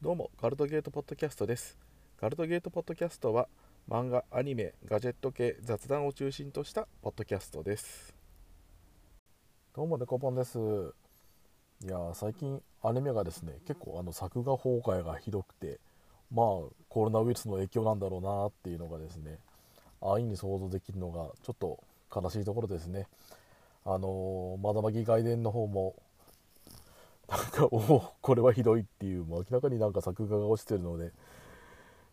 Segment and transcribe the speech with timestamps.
[0.00, 1.76] どうもガルトゲートポッドキャストです。
[2.20, 3.48] ガルトゲートポッドキャストは
[3.90, 8.14] 漫画アニメガジェット系雑談を中心としたポッドキャストです。
[9.74, 10.56] どうもデコポンです。
[11.84, 15.80] いや最近アニメがですね結構あの作画崩壊がひどくて
[16.32, 16.46] まあ
[16.88, 19.40] コロナウイルスの影響なんだろうなっていうのがですね
[20.00, 21.82] 安易に想像できるのがちょっと
[22.14, 23.08] 悲しいところですね。
[23.84, 25.96] あのー、まだまぎ外伝の方も
[27.28, 31.12] なんかおおこれはひどいっていうもう明らかになんか作画が落ちてるので。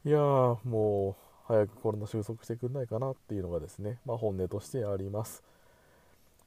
[0.05, 1.15] いやーもう
[1.47, 3.99] 早くコロナ収束してくんないかなっていうのがですね。
[4.05, 5.43] まあ本音としてあります。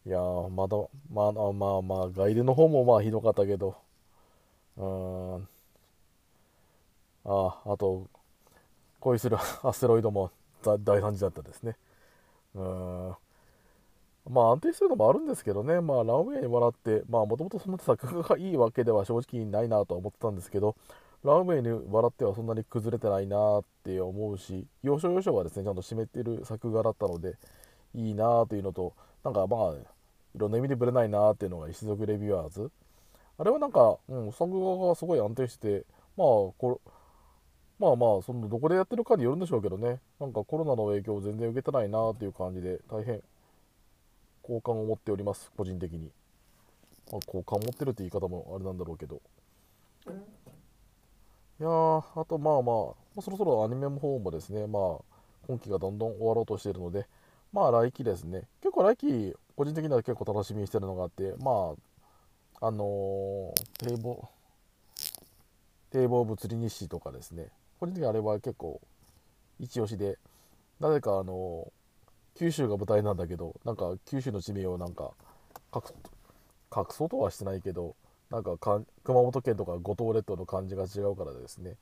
[0.06, 0.76] いやーまだ
[1.12, 3.76] まあまあまあ外伝の方もまあひどかったけど。
[4.76, 5.48] うーん。
[7.24, 8.06] ああと
[9.00, 10.30] 恋するアステロイドも
[10.64, 11.76] 大惨事だったですね。
[12.54, 13.16] うん。
[14.30, 20.76] まあ安定してるのもあるんですけどね、まあランウェイに笑って、まあもともとそんな作画がいいわけでは正直ないなとは思ってたんですけど、
[21.24, 27.36] ランウェイに笑ってはそんなに崩れてないなって思うし、要所要所はですね、ちゃんと締めてる作画だったので、
[27.94, 32.70] いいなというのと、なんかまあ、いろんな意味でぶれないなっていうのが、一族レビュアーズ。
[33.38, 36.92] あれはなんか、うん、作画がすごい安定してて、まあ、これ、
[37.78, 43.22] まあまあ、そのどこでやってるかによるんでしょうけどね、なんかコロナの影響を全然受けてないなっていう感じで、大変
[44.48, 46.10] 好感を持っております個人的に、
[47.12, 49.20] まあ、好感を持ってるって言い方もあれなんだろうけど。
[51.60, 52.72] いやあとまあま
[53.18, 55.04] あそろそろアニメの方もですねまあ
[55.48, 57.06] 今期がどんどん終わろうとしているので
[57.52, 58.44] まあ来期ですね。
[58.62, 61.74] 結構来期個人的には結構楽しみにしてるのがあってま
[62.60, 64.28] ああのー、堤防
[65.90, 67.48] 堤防物理日誌とかですね。
[67.80, 68.80] 個人的にあれは結構
[69.60, 70.16] 一押しで
[70.80, 71.77] なぜかあのー
[72.38, 75.10] 九州が舞台なんだけどなんか九州の地名をなんか
[75.74, 75.82] 隠
[76.74, 77.96] 隠そうとはしてないけど
[78.30, 78.84] なんか熊
[79.22, 81.76] 本県とか五島列島の感じが違うからですね。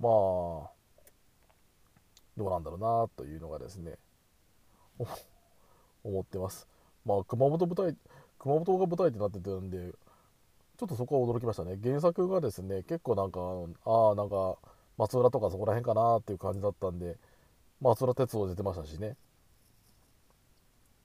[0.00, 0.70] まあ
[2.36, 3.98] どうなんだろうなというのがですね
[6.02, 6.66] 思ってます。
[7.04, 7.96] まあ熊本舞台
[8.38, 9.92] 熊本が舞台ってなってたんで
[10.76, 11.78] ちょっとそこは驚きましたね。
[11.80, 13.40] 原作がですね結構なんか
[13.84, 14.56] ああなんか
[14.96, 17.16] 松浦とかそこら辺かなっていう感じだったんで
[17.84, 19.14] 松浦鉄道出てましたしね。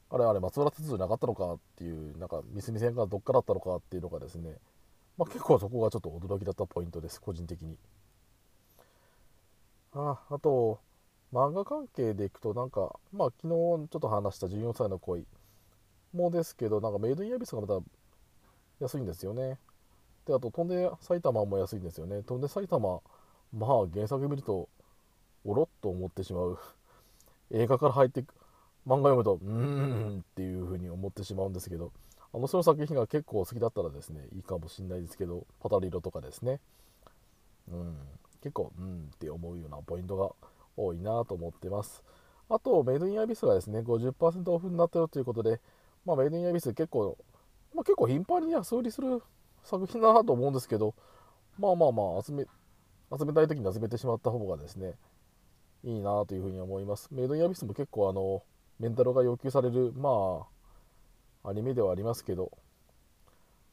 [0.10, 4.56] あれあれ松浦鉄道なかったのかっていうなんか三角線がどっからだったのかっていうのがですね、
[5.18, 7.78] まあ、結構そこがちょっと驚きだったポイントです個人的に。
[9.94, 10.80] ああと
[11.34, 15.26] 漫画関係でいくとなんかまあ昨日ちょっと話した14歳の恋。
[16.14, 17.80] もですけどなんかメイドインアビスがまた
[18.80, 19.60] 安いんですよね。
[20.26, 22.24] であと飛んで埼玉も安いんですよね。
[22.24, 23.02] 飛んで埼玉
[23.52, 24.70] まあ原作見ると
[25.46, 26.60] おろっと思ってしまう。
[27.52, 28.22] 映画から入って
[28.88, 29.52] 漫画読むとうー
[30.18, 31.92] んっていう風に思ってしまうんですけど
[32.34, 36.60] あの人の作品が結構好きだったらですねいいかもしんないですけどパタリロとかですね。
[37.72, 37.96] うん
[38.42, 40.32] 結構うんって思うようなポイントが
[40.78, 42.04] 多いなと思ってます。
[42.50, 45.60] あとメイドインアビスがですね50%オフになってるということで
[46.06, 47.18] まあ、メイドインアビス結構、
[47.76, 49.22] まあ、結構頻繁に安売りする
[49.64, 50.96] 作品だなと思うんですけど
[51.60, 52.46] まあまあまあ集め
[53.16, 54.94] 集めたい時に集めてしまった方がですね
[55.84, 57.08] いいなというふうに思います。
[57.12, 58.44] メイドインアビスも結構あの
[58.80, 60.46] メンタルが要求されるま
[61.44, 62.52] あアニメではありますけど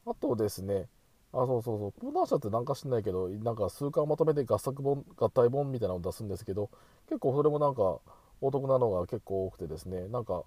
[0.05, 0.87] あとですね
[1.33, 6.69] あそうそうそう講談社ってなんか知んないけどなんか数巻まとめて合作本合体本みたいなのを出すんですけど
[7.07, 7.99] 結構それもなんか
[8.41, 10.43] お得なのが結構多くてですねなんか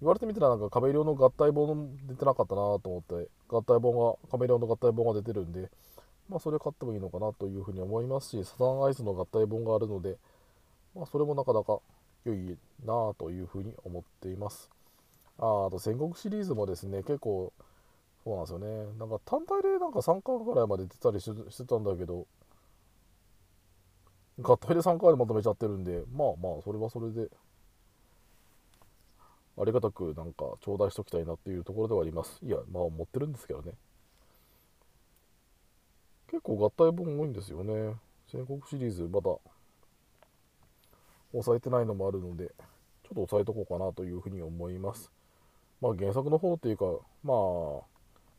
[0.00, 5.70] 言われてみたらなんかカメレオンの合体本出てなかったなと思って合体本がカメレオの合体本が出てるんで
[6.28, 10.16] まあそれ買ってもいいのかなというふうに思いますしサザンアイスの合体本があるので
[10.94, 11.80] まあ、それもなかなか
[12.24, 14.70] 良いなというふうに思っています。
[15.38, 17.52] ああと戦国シリーズもですね、結構
[18.24, 18.66] そうなんですよね。
[18.98, 22.26] なんか単体でなんか3巻ぐらいまで出たりしてたんだけど、
[24.40, 27.28] 合体で3回でまとめちゃってるんで、まあまあ、それはそれで、
[29.60, 32.38] ありがたくなんか頂戴しときたいなっていうところではあります。
[32.44, 33.72] いや、まあ持ってるんですけどね。
[36.30, 37.94] 結構合体本多いんですよね。
[38.30, 39.30] 戦国シリーズ、まだ
[41.32, 42.54] 抑えてないのもあるので、ちょっ
[43.08, 45.12] と抑えとこうかなというふうに思います。
[45.80, 46.84] まあ原作の方っていうか、
[47.22, 47.82] まあ、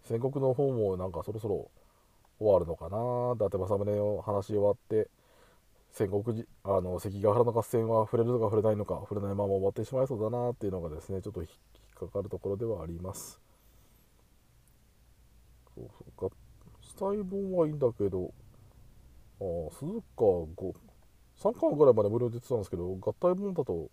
[0.04, 1.70] 戦国の方もなんかそろそろ
[2.40, 3.36] 終わるのかな。
[3.36, 5.10] 伊達政宗の話終わって、
[5.92, 11.50] 戦国時あの関ヶ原の合戦は触れるのか触れないのか、触れないまま終わってしまいそうだなっていうのがですね、ちょっと引っ
[11.96, 13.40] かかるところではあります。
[15.76, 16.36] そうそうか、
[16.82, 18.32] 死体本はいいんだけど、
[19.42, 20.24] ああ、鈴鹿
[20.56, 20.74] 5、
[21.40, 23.90] 3巻ぐらいまで無料で出てたんですけど合体本だと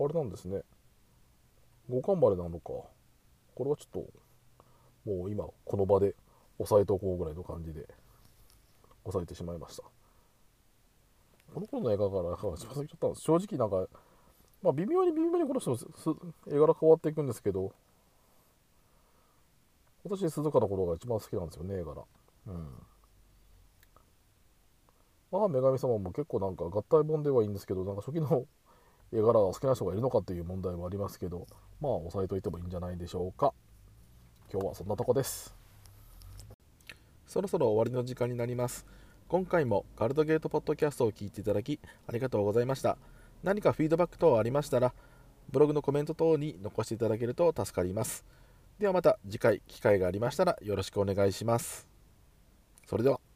[0.00, 0.62] あれなんですね。
[1.90, 2.72] 5巻までなのか。
[3.54, 4.02] これはちょっ
[5.04, 6.14] ともう今この場で
[6.58, 7.86] 押さえておこうぐらいの感じで
[9.02, 9.82] 抑えてしまいました。
[11.52, 13.88] この頃の映画から一番先ちゃったんです正直なんか
[14.62, 15.78] まあ微妙に微妙にこの人も
[16.46, 17.72] 絵柄変わっていくんですけど
[20.04, 22.02] 私鈴鹿の頃が一番好きなんですよね絵柄。
[22.46, 22.68] うん。
[25.30, 28.46] まあ女神様も結構なんか合体本ではいいんですけどなんか初期の
[29.12, 31.46] 絵柄が好きな人がいるのかっていう問題はありますけど
[31.80, 33.54] まあ押さえといてもいいんじゃないでしょうか。
[34.50, 35.54] 今日はそんなとこです。
[37.26, 38.86] そろそろ終わりの時間になります。
[39.28, 42.96] 今回もガルドゲートポッドキャストを聞いていただきありがとうございました。
[43.42, 44.94] 何かフィードバック等ありましたら
[45.50, 48.24] ブログのコメント等に残していただけると助かります。
[48.78, 51.86] ではまた次回機会がありましたらよろしくお願いします。
[52.86, 53.27] それでは。